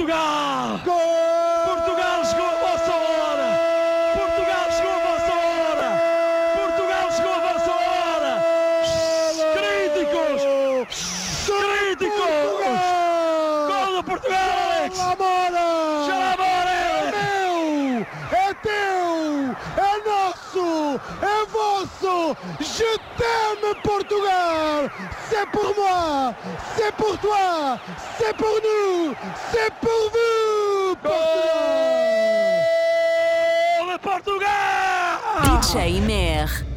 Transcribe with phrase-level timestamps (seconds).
[0.00, 0.80] Portugal!
[0.82, 1.76] Gol!
[1.76, 3.48] Portugal chegou a vossa hora!
[4.16, 5.88] Portugal chegou a vossa hora!
[6.56, 8.32] Portugal chegou a vossa hora!
[9.52, 10.40] Críticos!
[11.44, 12.80] Críticos!
[13.68, 14.96] Gol do Portugal, Alex!
[14.96, 15.60] Chamora,
[16.70, 18.06] É meu!
[18.32, 19.54] É teu!
[19.76, 20.98] É nosso!
[21.20, 22.36] É vosso!
[22.58, 24.90] Je t'aime, Portugal!
[25.30, 26.34] C'est pour moi!
[26.76, 27.78] C'est pour toi!
[28.18, 29.14] C'est pour nous!
[29.52, 30.96] C'est pour vous!
[30.96, 32.00] Portugal!
[34.02, 35.62] Portugal!
[35.62, 36.69] DJ Mer.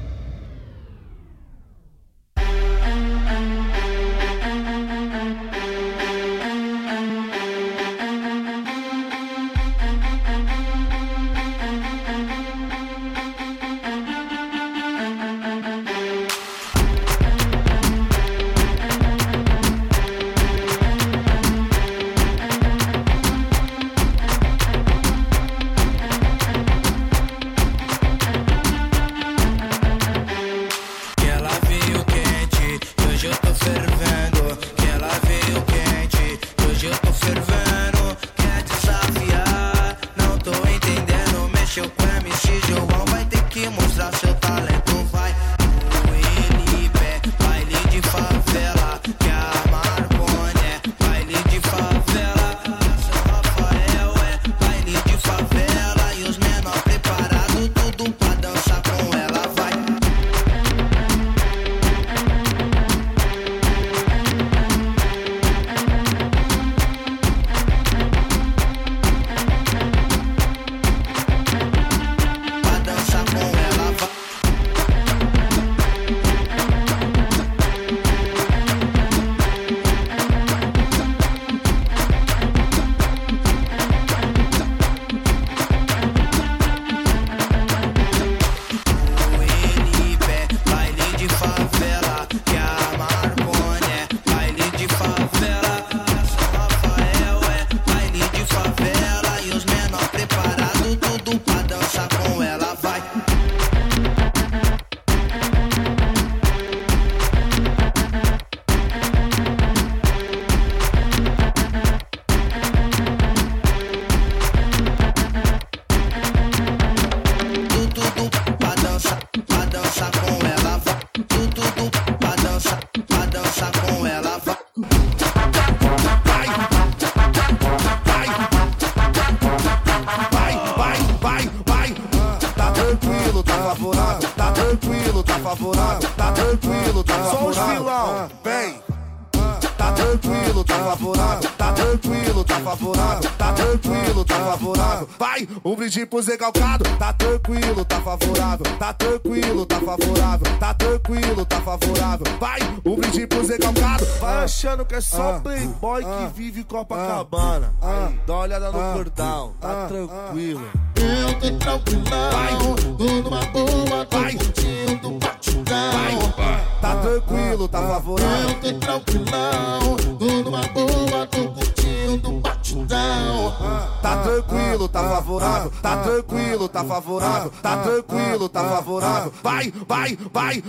[176.93, 177.51] Favorável.
[177.61, 179.33] Tá tranquilo, tá favorável.
[179.41, 180.63] Vai, vai, vai.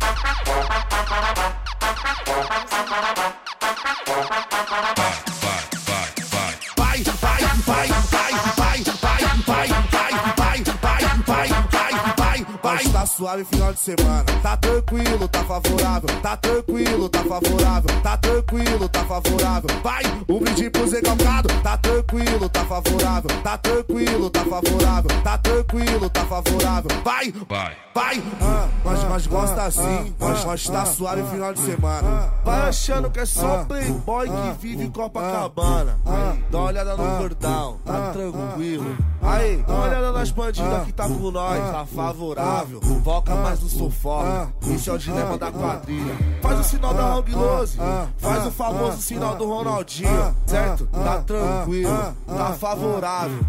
[0.00, 1.59] Vai,
[13.10, 14.24] suave final de semana.
[14.42, 16.08] Tá tranquilo, tá favorável.
[16.22, 18.00] Tá tranquilo, tá favorável.
[18.02, 19.70] Tá tranquilo, tá favorável.
[19.82, 21.48] Vai, um brinde pro Zé Calcado.
[21.62, 23.42] Tá tranquilo, tá favorável.
[23.42, 25.22] Tá tranquilo, tá favorável.
[25.22, 26.90] Tá tranquilo, tá favorável.
[27.04, 28.22] Vai, vai, vai.
[28.40, 30.14] Ah, nós, nós gosta assim.
[30.18, 32.32] Nós, nós tá suave final de semana.
[32.44, 35.98] Vai achando que é só playboy que vive em Copacabana.
[36.50, 38.96] Dá uma olhada no cordão, tá tranquilo.
[39.22, 42.80] Aí, dá uma olhada nas bandidas que tá com nós, tá favorável.
[43.02, 46.14] Foca mais no sufoco, esse é o dilema da quadrilha.
[46.42, 47.78] Faz o sinal da Hang Lose,
[48.18, 50.86] faz o famoso sinal do Ronaldinho, certo?
[50.86, 53.40] Tá tranquilo, tá favorável.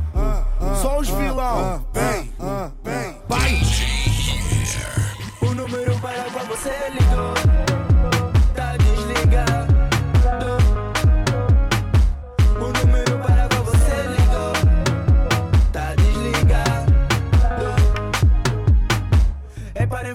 [0.82, 2.34] Só os vilão, vem,
[2.84, 3.62] vem, vai.
[5.42, 7.91] O número para qual você ligou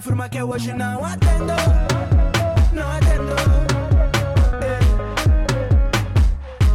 [0.06, 1.52] informa que hoje não atendo.
[2.72, 3.34] Não atendo.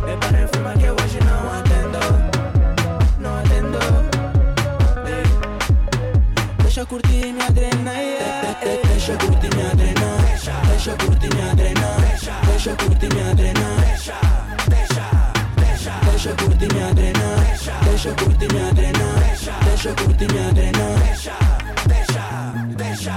[0.05, 1.99] É, para informar que hoje não atendo.
[3.19, 3.79] Não atendo.
[6.61, 7.91] Deixa curtir minha adrenalina.
[7.91, 10.67] É, é, deixa curtir minha adrenalina.
[10.67, 12.41] Deixa curtir minha adrenalina.
[12.47, 13.81] Deixa curtir minha adrenalina.
[13.85, 14.15] Deixa,
[14.67, 15.91] deixa.
[16.11, 17.85] Deixa curtir minha adrenalina.
[17.85, 19.63] Deixa curtir minha adrenalina.
[19.63, 21.60] Deixa curtir minha adrenalina.
[23.01, 23.07] O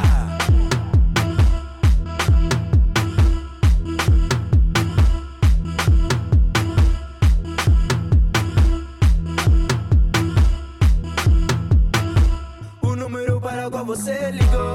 [12.96, 14.74] número para o qual você ligou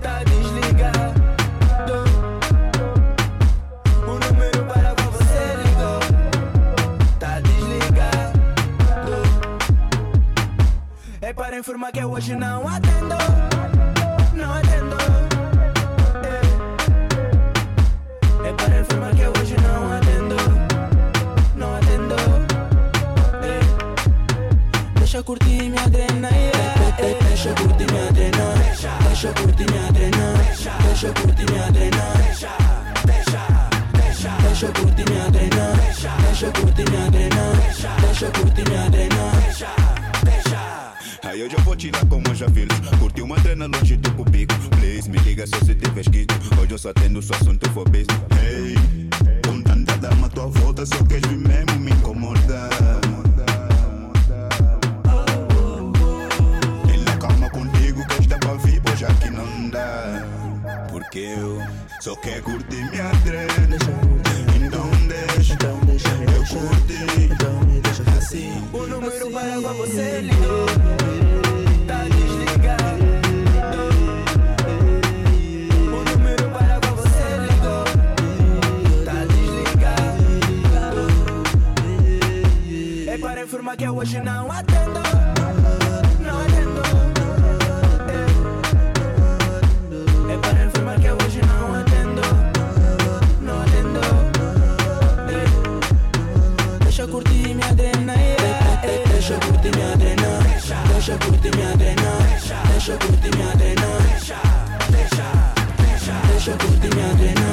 [0.00, 2.04] tá desligado.
[4.06, 5.98] O número para o qual você ligou
[7.18, 8.30] tá desligado.
[11.20, 13.69] É para informar que hoje não atendo.
[24.98, 26.60] Deixa eu curtir minha drena, yeah.
[38.02, 39.99] Deixa eu curtir minha drena,
[41.30, 42.66] Aí hoje eu vou tirar eu já fiz
[42.98, 46.92] Curti uma trena longe do cubico Please, me liga se tiver escrito Hoje eu só
[46.92, 48.74] tendo só assunto for business Hey,
[49.46, 52.68] com tanta dama à tua volta Só queres vir mesmo me incomodar
[56.92, 60.26] E na calma contigo que esta pra vir Pois aqui não dá.
[60.90, 61.62] Porque eu
[62.00, 64.29] só quero curtir minha trena
[64.62, 67.00] Então deixa, eu curti
[68.16, 70.66] Assim O número para o qual você ligou
[71.86, 73.04] tá desligado.
[75.82, 77.84] O número para o qual você ligou
[79.04, 80.24] tá desligado.
[83.08, 85.39] É para informar que eu hoje não atendo.
[99.70, 100.40] Curtir minha drena,
[100.88, 102.10] deixa eu curtir minha drena,
[102.72, 103.86] deixa eu curtir minha drena,
[106.26, 107.48] deixa eu curtir minha drena,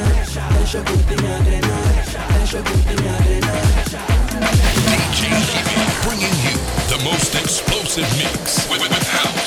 [0.58, 1.76] deixa eu curtir minha drena,
[2.38, 3.54] deixa eu curtir minha drena.
[4.88, 5.44] DJ Jimmy
[6.04, 6.56] bringing you
[6.90, 9.47] the most explosive mix with, with house,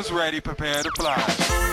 [0.00, 1.69] Cameras ready, prepare to flash.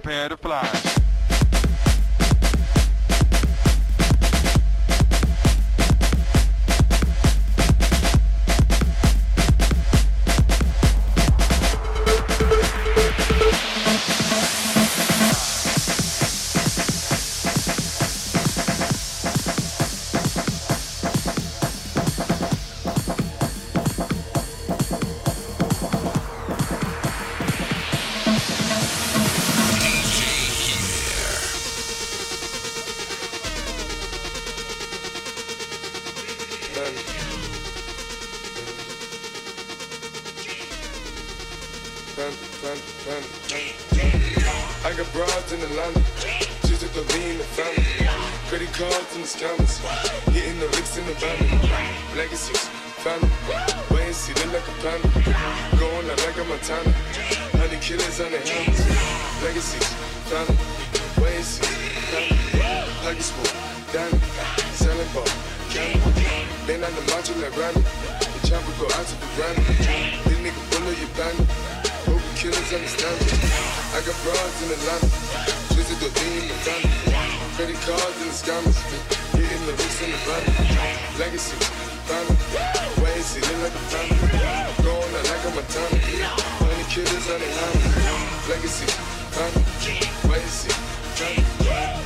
[0.00, 0.31] paper
[63.92, 64.16] Danny,
[64.72, 65.28] selling ball.
[66.64, 69.60] Been on the macho like Randy, the chopper go out to the granny.
[70.24, 71.44] This nigga bullet your bandit.
[72.08, 73.36] Hope you killers understand me.
[73.92, 75.12] I got broads in the Atlanta,
[75.76, 76.88] twisted the in the family.
[77.52, 78.80] Credit cards in the scammers,
[79.36, 80.40] hitting the roots in the van.
[81.20, 81.56] Legacy,
[82.08, 82.36] family,
[83.04, 84.16] way see look like a family.
[84.80, 86.00] Going out like a Montana,
[86.88, 88.48] killers on hands.
[88.48, 88.88] Legacy,
[89.36, 90.72] family, way see,
[91.12, 91.52] family.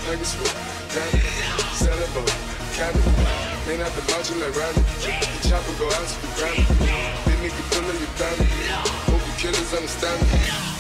[0.06, 2.24] Package full, Ball,
[2.72, 3.00] candy.
[3.68, 6.64] Man out the macho like Randy, the chopper go out to the granny.
[7.26, 8.46] This nigga full of your family.
[9.04, 10.75] Hope you killers understand me.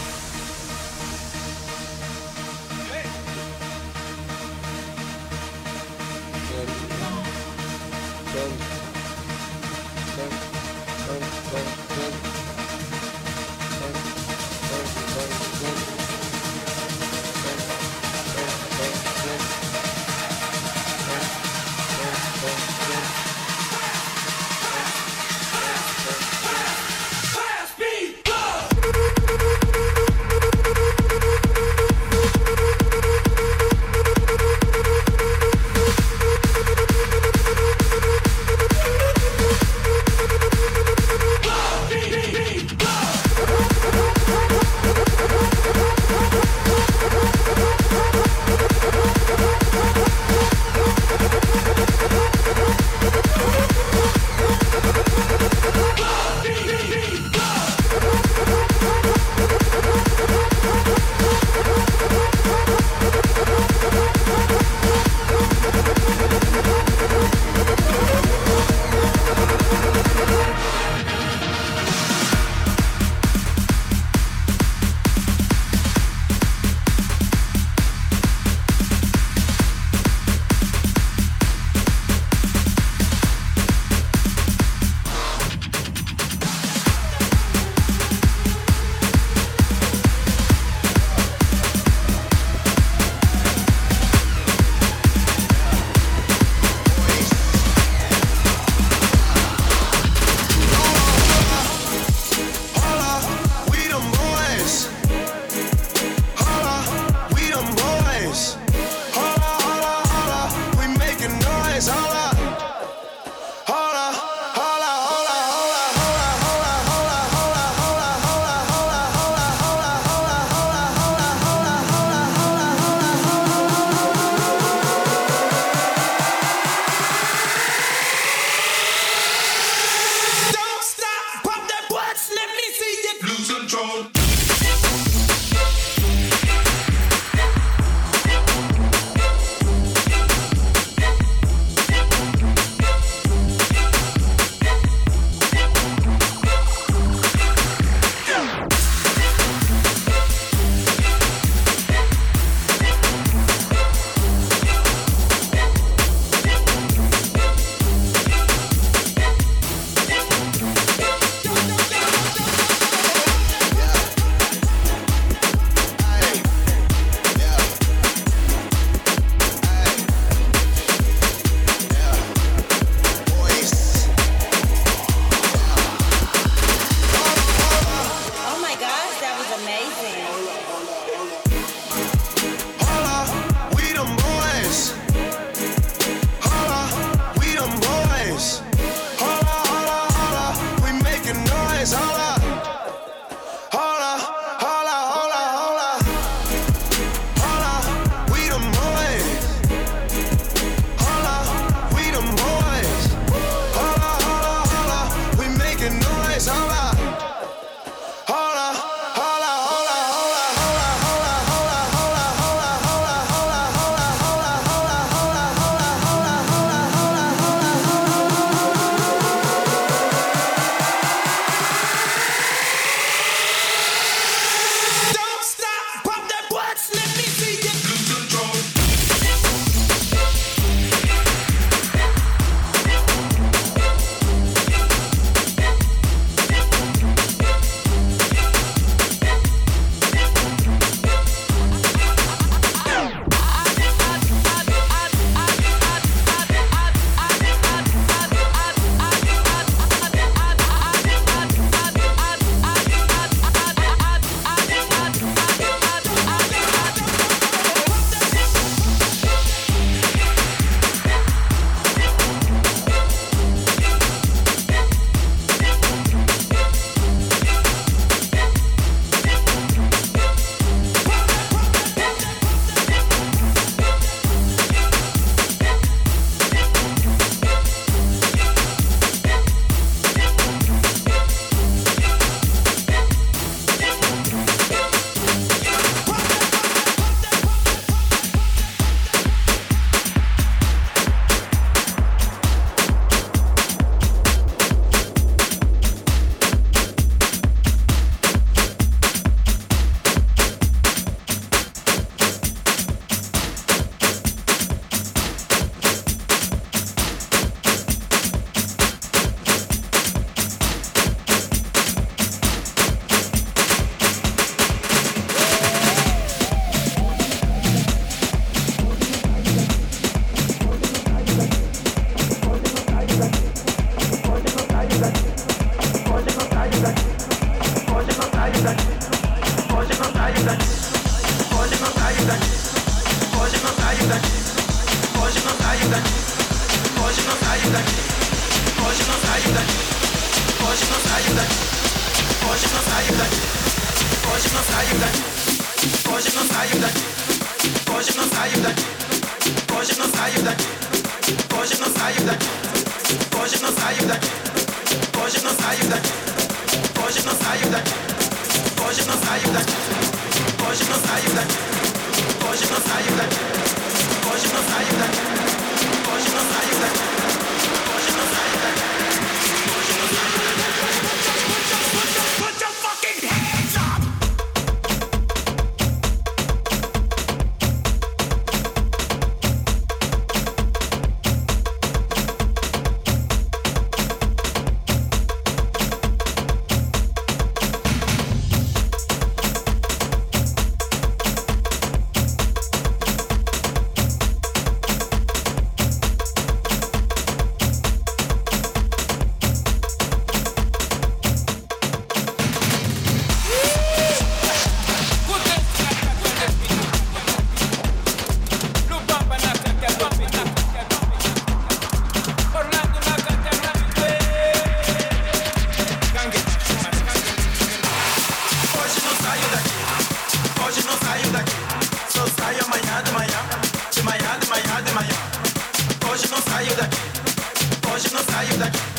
[428.58, 428.95] that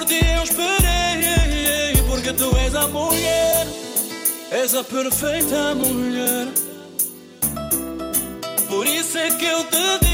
[0.00, 3.66] por ti eu esperei, porque tu és a mulher,
[4.50, 6.48] és a perfeita mulher.
[8.68, 10.09] Por isso é que eu te digo.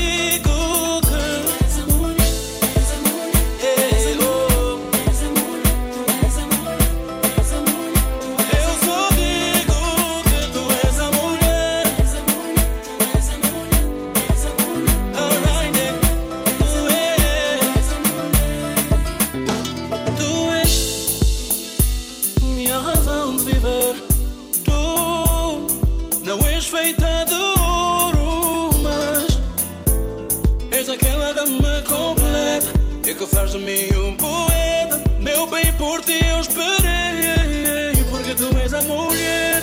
[33.36, 35.02] faz de mim um poeta.
[35.20, 38.02] Meu bem, por ti eu esperei.
[38.10, 39.62] Porque tu és a mulher,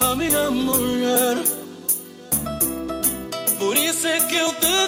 [0.00, 1.36] a minha mulher.
[3.58, 4.85] Por isso é que eu te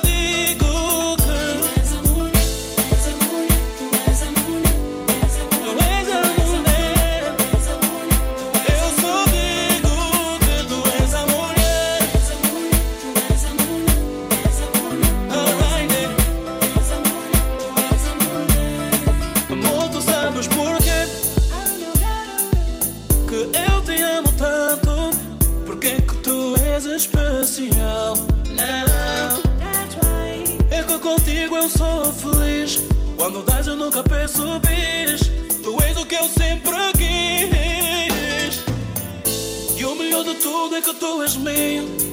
[41.09, 42.08] to his me.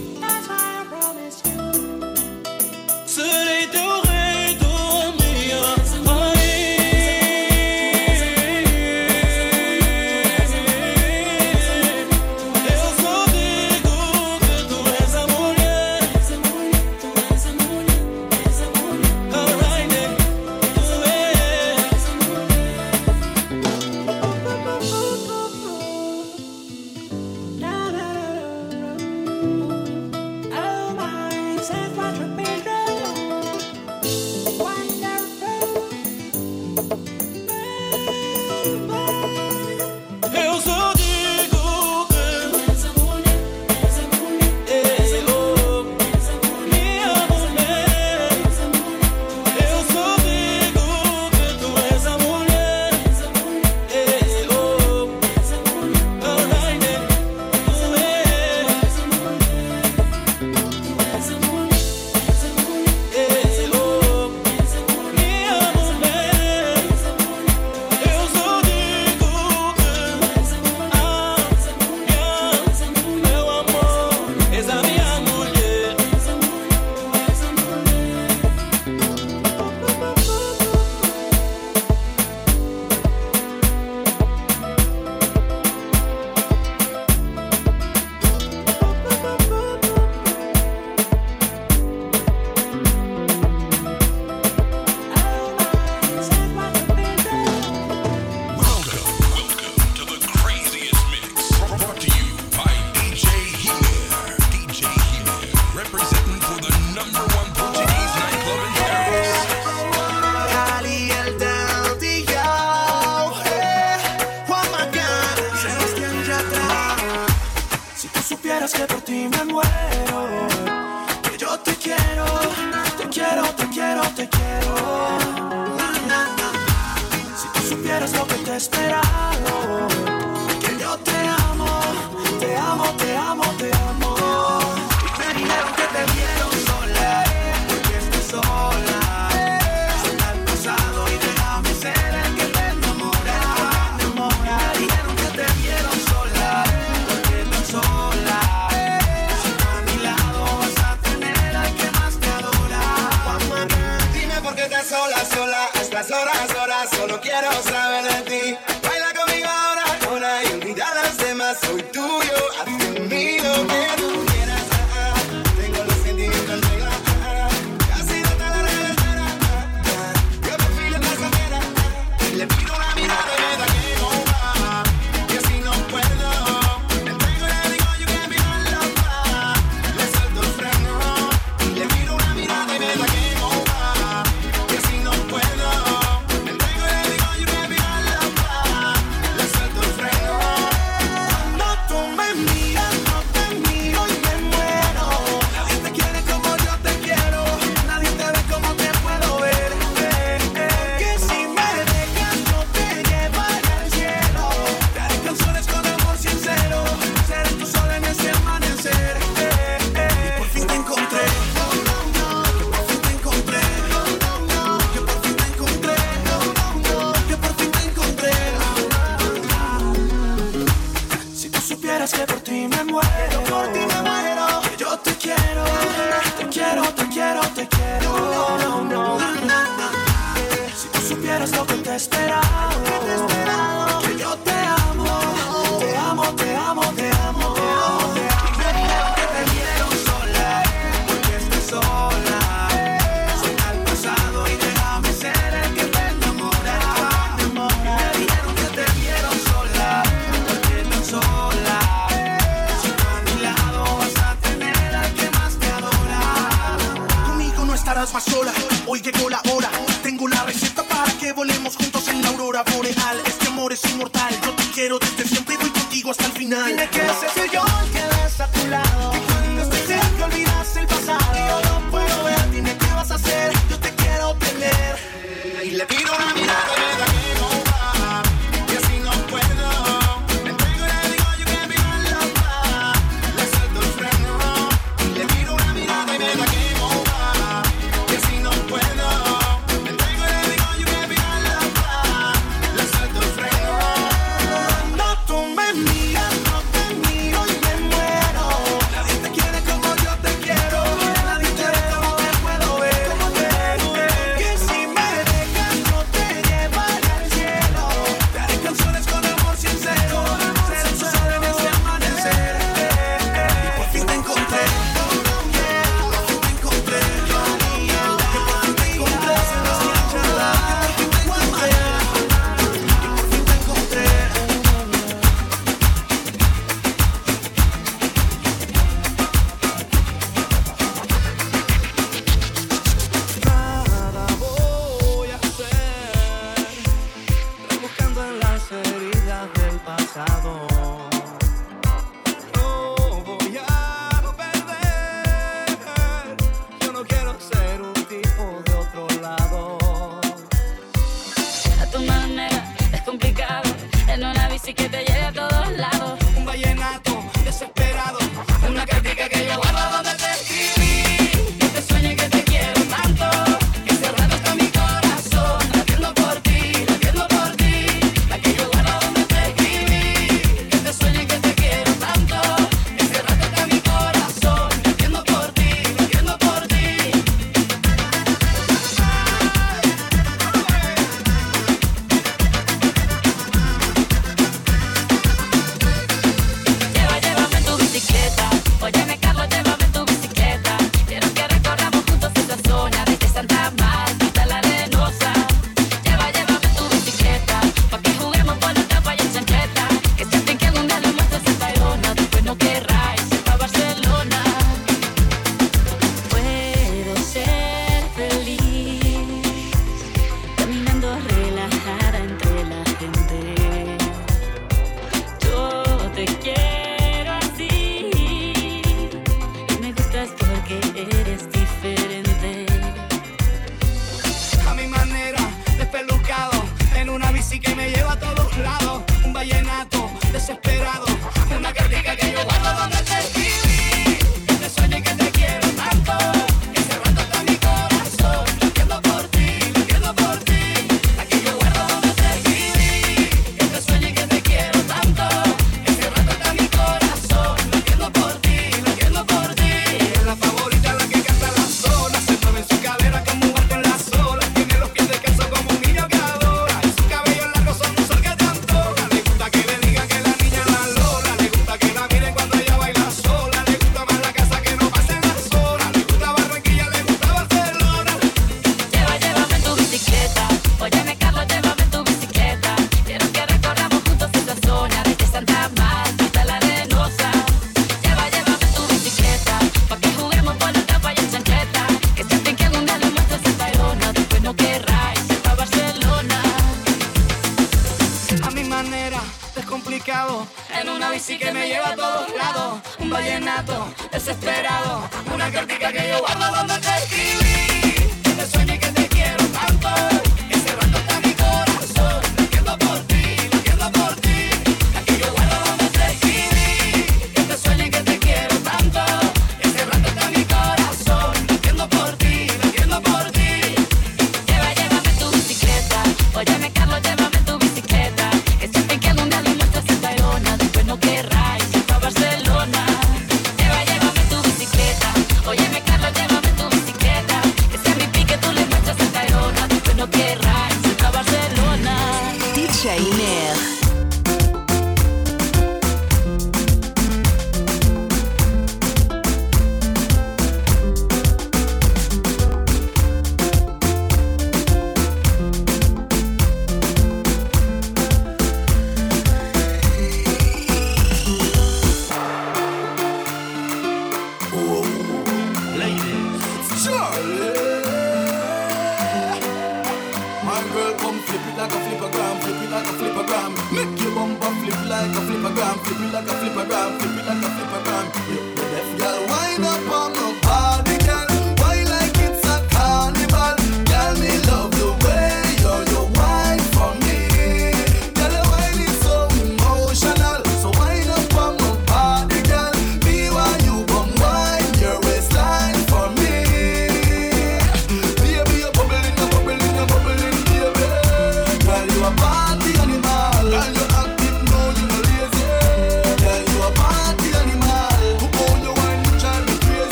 [258.96, 259.70] hoy llegó la hora.
[260.04, 263.22] Tengo la receta para que volemos juntos en la aurora boreal.
[263.26, 264.34] Este amor es inmortal.
[264.44, 266.68] Yo te quiero desde siempre y voy contigo hasta el final.
[266.68, 267.05] Dime que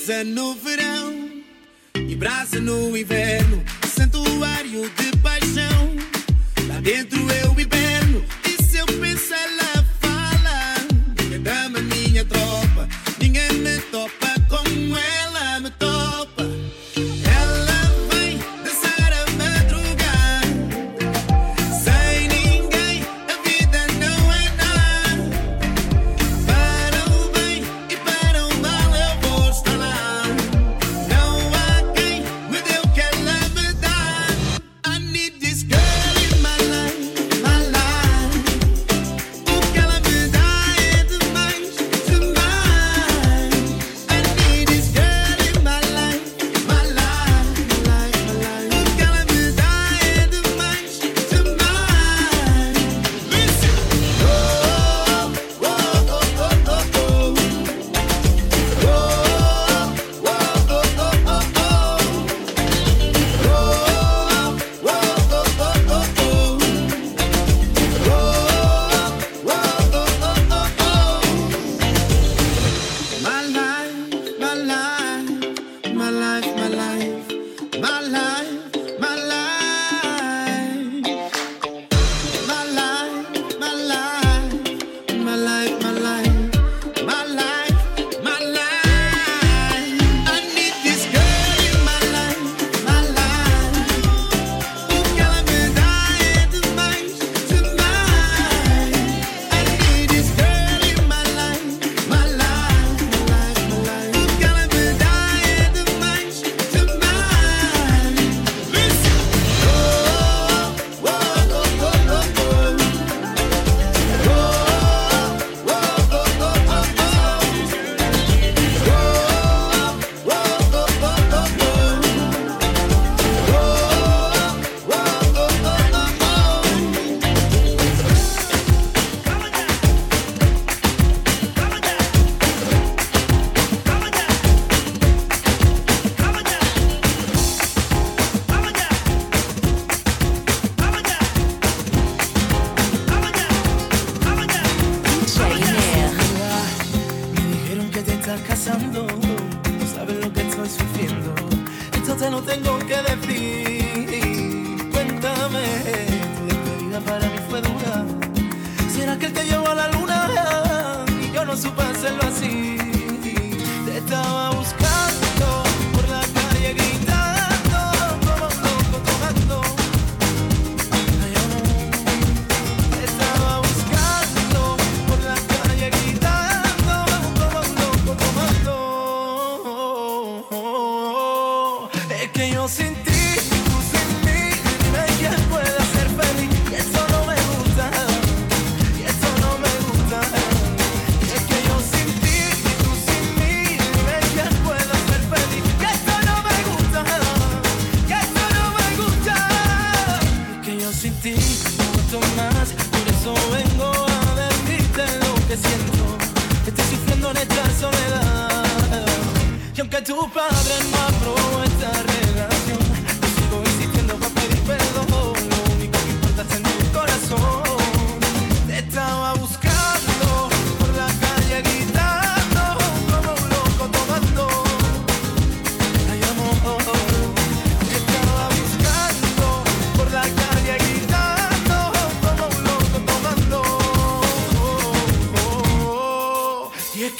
[0.00, 1.30] brisa no verão
[1.94, 3.62] e brasa no inverno,
[3.94, 5.94] santuário de paixão.
[6.66, 10.76] Lá dentro eu hiberno e se eu penso ela fala.
[11.22, 12.88] Minha dama, minha tropa,
[13.20, 15.19] ninguém me topa como ela.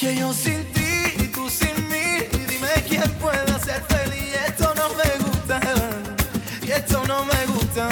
[0.01, 4.33] Que yo sin ti y tú sin mí, dime quién puede ser feliz.
[4.47, 5.59] Esto no me gusta,
[6.63, 7.87] y esto no me gusta.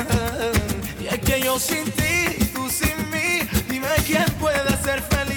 [0.99, 5.28] Y es que yo sin ti y tú sin mí, dime quién puede ser feliz.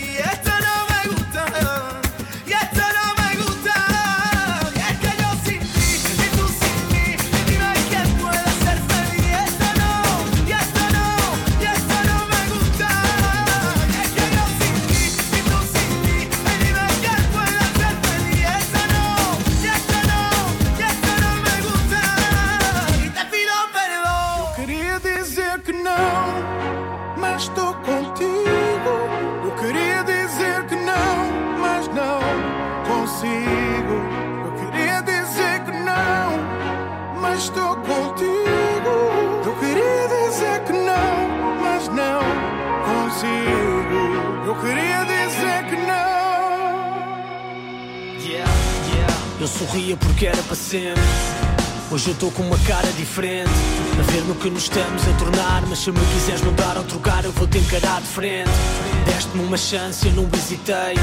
[52.02, 53.48] Hoje eu estou com uma cara diferente.
[53.96, 55.62] A ver no que nos estamos a tornar.
[55.68, 58.50] Mas se me quiseres mudar ou trocar, eu vou te encarar de frente.
[59.06, 60.96] Deste-me uma chance, eu não visitei.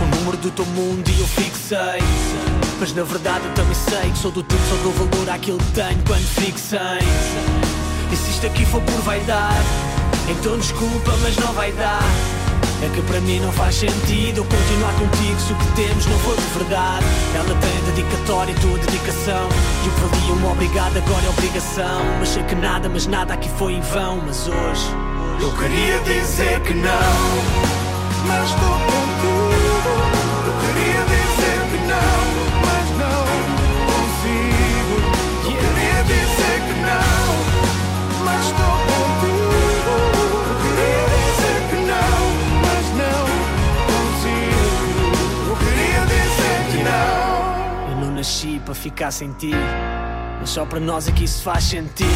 [0.00, 2.00] O número do teu mundo e eu fixei.
[2.80, 5.72] Mas na verdade eu também sei que sou do tipo só dou valor àquilo que
[5.72, 7.04] tenho quando fixei.
[8.10, 9.66] E se isto aqui for por vaidade,
[10.26, 12.00] então desculpa, mas não vai dar.
[12.82, 16.36] É que para mim não faz sentido continuar contigo se o que temos não for
[16.36, 17.04] de verdade.
[17.34, 19.48] Ela tem dedicatória e tua dedicação.
[19.84, 22.04] E o que valia um obrigado agora é obrigação.
[22.18, 24.20] Mas sei que nada, mas nada aqui foi em vão.
[24.26, 24.86] Mas hoje
[25.40, 26.90] eu queria dizer que não.
[28.26, 29.45] Mas estou contigo.
[49.06, 49.50] Ficar sem ti.
[50.40, 52.08] Mas só para nós é que isso faz sentido.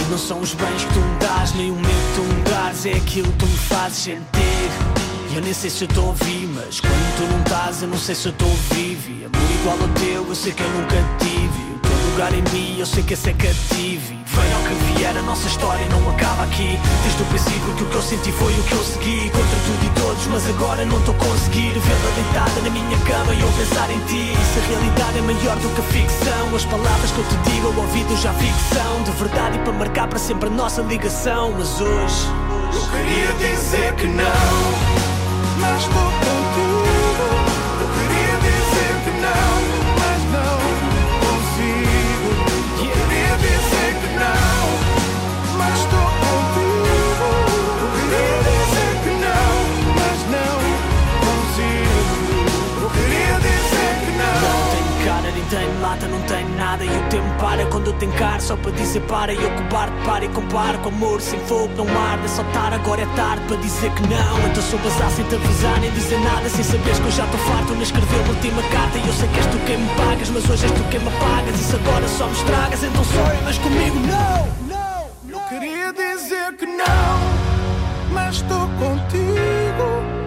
[0.00, 2.42] E não são os bens que tu me dás, nem o medo que tu me
[2.42, 4.70] dás, é aquilo que tu me fazes sentir.
[5.30, 7.88] E eu nem sei se eu estou a ouvir, mas quando tu não estás, eu
[7.88, 9.10] não sei se eu estou vivo.
[9.10, 11.67] E amor igual ao teu, eu sei que eu nunca tive.
[12.18, 14.12] O lugar em mim, eu sei que esse é cativo.
[14.26, 16.76] Venha ao que vier, a nossa história não acaba aqui.
[17.04, 19.30] Desde o princípio que o que eu senti foi o que eu segui.
[19.30, 23.32] Contra tudo e todos, mas agora não estou a conseguir vê-la deitada na minha cama
[23.32, 24.34] e eu pensar em ti.
[24.52, 27.68] Se a realidade é maior do que a ficção, as palavras que eu te digo
[27.68, 29.02] ao ouvido já ficção.
[29.04, 31.54] De verdade e para marcar para sempre a nossa ligação.
[31.56, 32.26] Mas hoje
[32.74, 34.24] Eu queria dizer que não,
[35.60, 36.47] mas estou
[56.06, 56.84] não tenho nada.
[56.84, 60.24] E o tempo para quando eu tenho cara Só para dizer para e cobarde para
[60.24, 63.56] e comparo Com amor sem fogo não arde É só tar, agora é tarde para
[63.56, 64.48] dizer que não.
[64.50, 67.40] Então sou bazar sem te avisar nem dizer nada Sem saberes que eu já estou
[67.40, 67.74] farto.
[67.74, 70.50] Na escrever a última carta E eu sei que és tu quem me pagas Mas
[70.50, 71.60] hoje és tu quem me apagas.
[71.60, 74.58] Isso agora só me estragas Então sorry, mas comigo não.
[75.28, 77.20] Eu queria dizer que não,
[78.12, 79.84] mas estou contigo.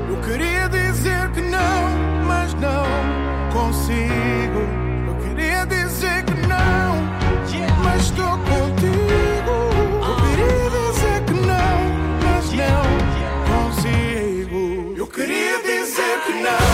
[0.09, 2.85] Eu queria dizer que não, mas não
[3.51, 4.80] consigo.
[8.11, 9.55] estou contigo.
[10.07, 11.77] Eu queria dizer que não,
[12.23, 12.83] mas não
[13.49, 14.93] consigo.
[14.97, 16.70] Eu queria dizer que não.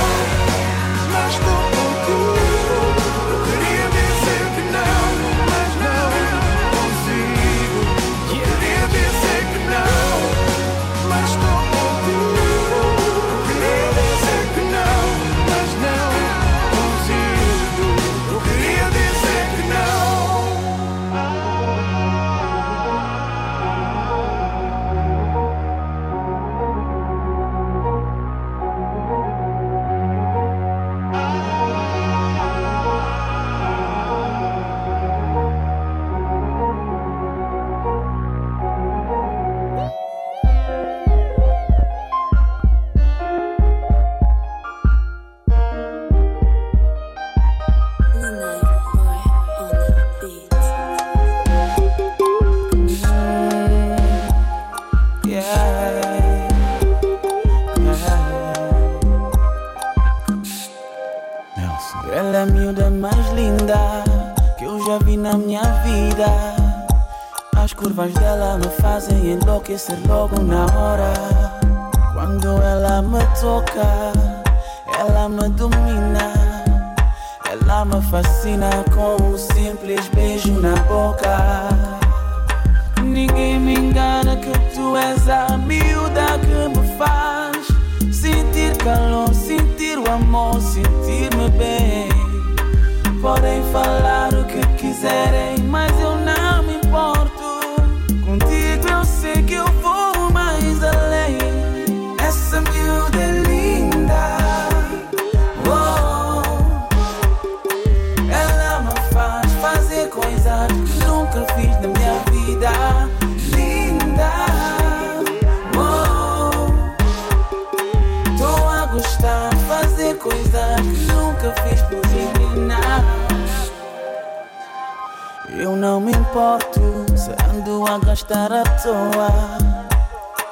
[127.98, 129.30] a gastar à toa.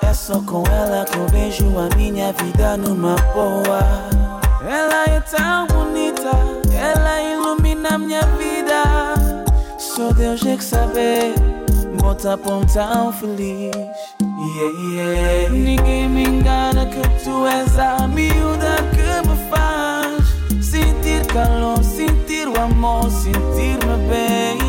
[0.02, 3.80] É só com ela que eu vejo a minha vida numa boa.
[4.68, 6.32] Ela é tão bonita,
[6.74, 9.16] ela ilumina minha vida.
[9.78, 11.36] Só Deus é que sabe,
[12.02, 13.76] bota pão tão feliz.
[14.22, 15.50] Yeah, yeah.
[15.50, 22.60] Ninguém me engana que tu és a miúda que me faz sentir calor, sentir o
[22.60, 24.65] amor, sentir-me bem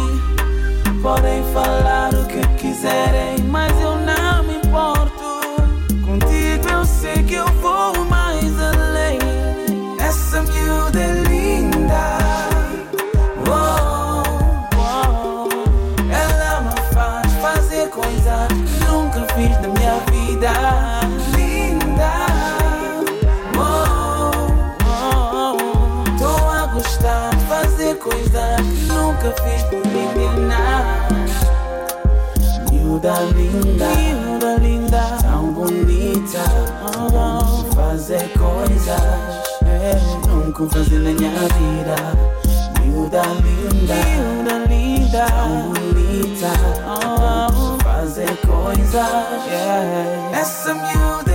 [1.07, 3.86] podem falar o que quiserem, mas eu
[33.07, 36.43] Linda, linda, linda, linda, tão bonita.
[37.13, 39.47] Vamos fazer coisas
[39.93, 41.95] eu nunca fazer na minha vida.
[42.83, 46.51] Linda, linda, linda, linda, tão bonita.
[46.85, 47.53] Oh.
[47.53, 49.47] Vamos fazer coisas.
[49.47, 50.39] Yeah.
[50.41, 51.26] Essa miúda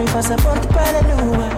[0.00, 1.48] me faz passaporte para a lua.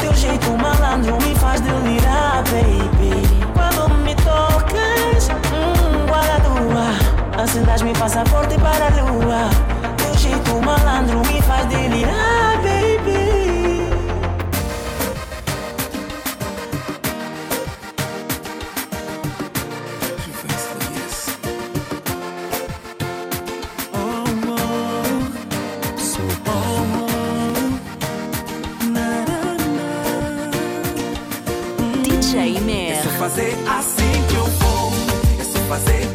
[0.00, 3.22] Teu jeito malandro me faz delirar, baby.
[3.52, 7.42] Quando me tocas, hum, guarda-lua.
[7.42, 9.50] Acendas-me passaporte para a lua.
[9.98, 12.43] Teu jeito malandro me faz delirar.
[35.74, 36.13] pasé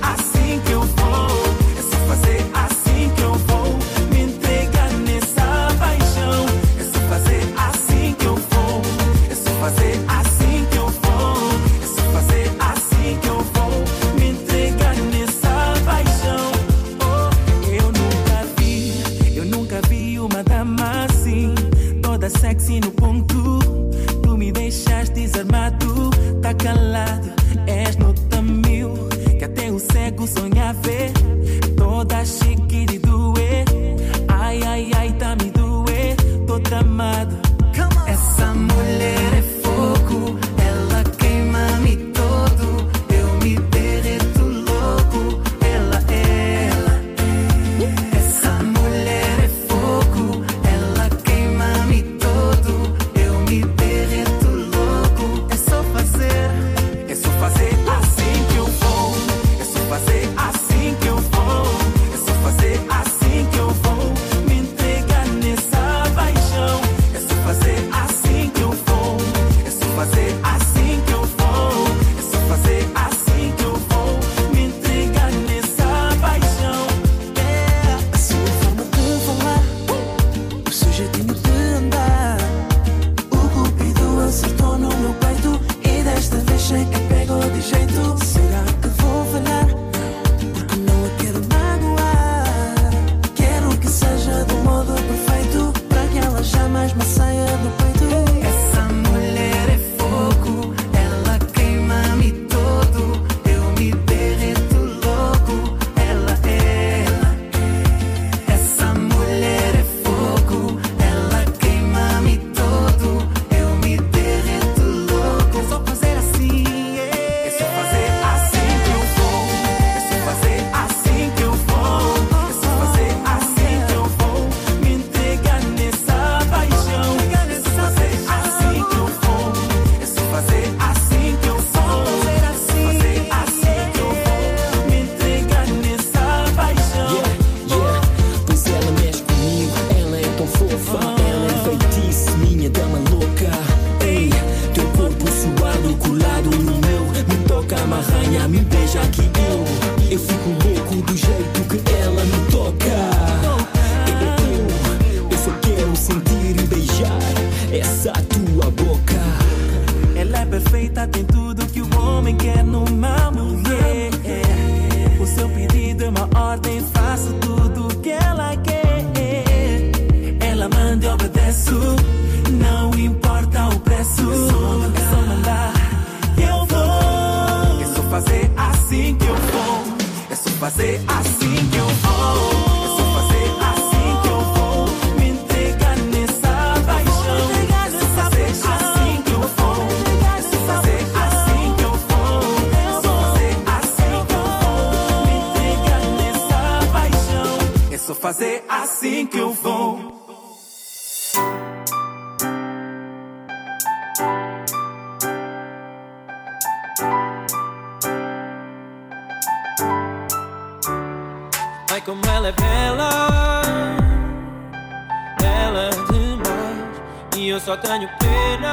[217.69, 218.71] só tenho pena.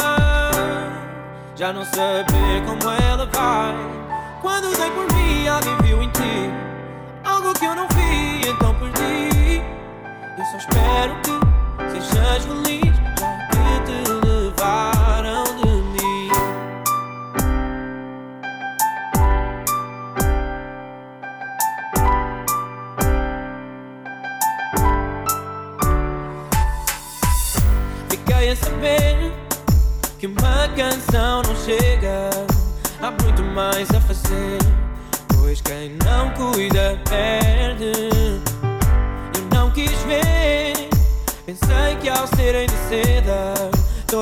[1.55, 3.75] Já não saber como ela vai.
[4.41, 6.51] Quando dei por mim, alguém viu em ti.
[7.23, 9.63] Algo que eu não vi, então perdi.
[10.39, 13.06] Eu só espero que sejas feliz.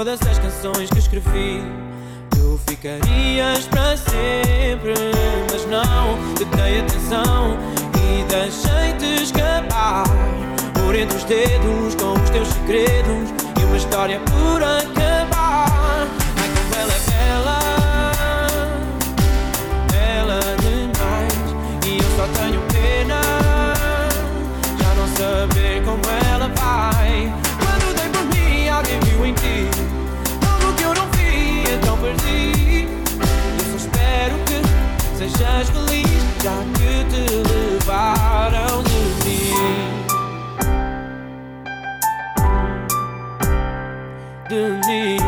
[0.04, 1.62] todas as canções que escrevi.
[2.30, 4.92] Tu ficarias para sempre,
[5.50, 7.56] mas não te dei atenção
[7.96, 10.04] e deixei-te escapar
[10.74, 15.03] por entre os dedos com os teus segredos e uma história por acaso.
[35.30, 36.06] Sejas feliz,
[36.42, 39.54] já que te levaram de mim.
[44.48, 45.18] De mim.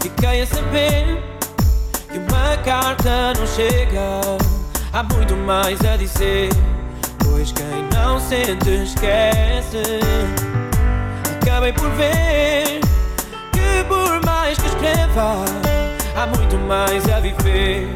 [0.00, 1.22] Fiquei a saber
[2.10, 4.20] que uma carta não chega.
[4.92, 6.48] Há muito mais a dizer.
[7.18, 10.00] Pois quem não sente, esquece.
[11.40, 12.81] Acabei por ver
[13.92, 15.44] por mais que escreva,
[16.16, 17.88] há muito mais a viver.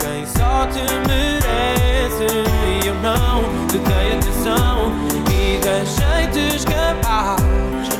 [0.00, 2.26] Quem só te merece.
[2.66, 4.92] E eu não te dei atenção.
[5.30, 7.36] E deixei-te escapar.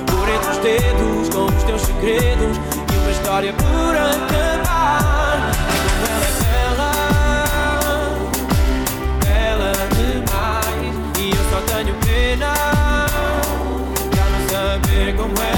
[0.06, 2.56] Por entre os dedos, com os teus segredos.
[2.92, 5.52] E uma história por acabar.
[6.04, 6.92] Ela é bela
[9.24, 12.52] bela demais E eu só tenho pena
[14.14, 15.51] Já não saber como ela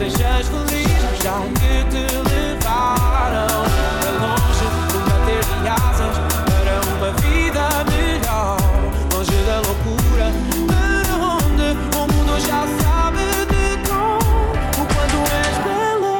[0.00, 0.88] sejas feliz.
[1.22, 8.56] Já que te levaram para longe Nunca ter de asas para uma vida melhor.
[9.12, 10.26] Longe da loucura
[10.66, 14.22] Para onde o mundo já sabe de cor.
[14.78, 16.16] O quanto és bela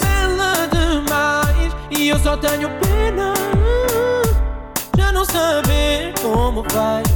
[0.00, 1.70] Bela demais.
[1.90, 3.34] E eu só tenho pena
[4.96, 7.06] Já não saber como faz.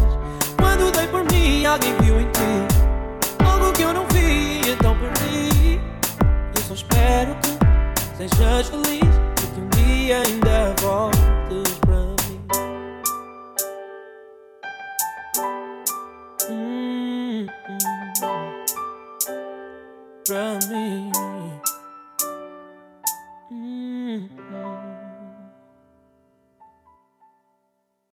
[0.59, 2.74] Quando dei por mim alguém viu em ti
[6.57, 11.14] Eu só espero que sejas feliz E que um dia ainda voltes